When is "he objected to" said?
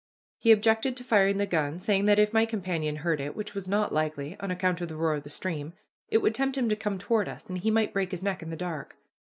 0.39-1.03